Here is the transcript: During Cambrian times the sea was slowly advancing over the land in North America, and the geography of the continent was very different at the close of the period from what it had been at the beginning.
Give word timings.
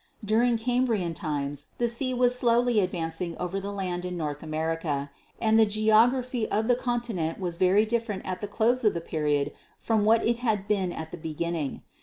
During 0.25 0.57
Cambrian 0.57 1.13
times 1.13 1.67
the 1.77 1.87
sea 1.87 2.11
was 2.11 2.33
slowly 2.35 2.79
advancing 2.79 3.37
over 3.37 3.59
the 3.59 3.71
land 3.71 4.03
in 4.03 4.17
North 4.17 4.41
America, 4.41 5.11
and 5.39 5.59
the 5.59 5.65
geography 5.67 6.49
of 6.49 6.67
the 6.67 6.73
continent 6.73 7.39
was 7.39 7.57
very 7.57 7.85
different 7.85 8.25
at 8.25 8.41
the 8.41 8.47
close 8.47 8.83
of 8.83 8.95
the 8.95 8.99
period 8.99 9.51
from 9.77 10.03
what 10.03 10.25
it 10.25 10.37
had 10.37 10.67
been 10.67 10.91
at 10.91 11.11
the 11.11 11.17
beginning. 11.17 11.83